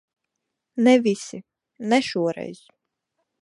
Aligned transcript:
Ne 0.87 0.95
visi. 1.07 1.41
Ne 1.93 2.01
šoreiz. 2.09 2.65